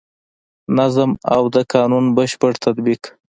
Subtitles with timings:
[0.77, 3.01] نظم او د قانون بشپړ تطبیق.